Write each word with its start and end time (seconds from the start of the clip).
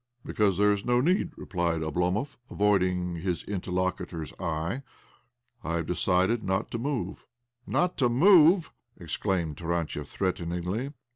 "Because 0.25 0.57
there 0.57 0.71
is 0.71 0.83
no 0.83 0.99
need," 0.99 1.29
replied 1.37 1.81
Oblo 1.81 2.11
movj 2.11 2.35
avoiding 2.49 3.17
his 3.17 3.43
interlocutor's 3.43 4.33
eye." 4.39 4.81
I 5.63 5.75
have 5.75 5.85
decided 5.85 6.43
not 6.43 6.71
to 6.71 6.79
move." 6.79 7.27
"Not 7.67 7.97
to 7.97 8.09
move?" 8.09 8.71
exclaimed 8.99 9.57
Tarantiev 9.59 10.07
threateningly. 10.07 10.89